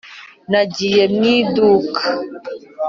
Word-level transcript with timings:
nagiye 0.51 1.03
mu 1.15 1.23
iduka. 1.37 2.03